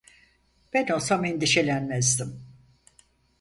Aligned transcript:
Ben 0.73 0.87
olsam 0.87 1.25
endişelenmezdim. 1.25 2.45